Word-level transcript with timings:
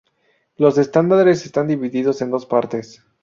Los 0.55 0.79
Estándares 0.79 1.45
están 1.45 1.67
divididos 1.67 2.23
en 2.23 2.31
dos 2.31 2.47
partes. 2.47 3.03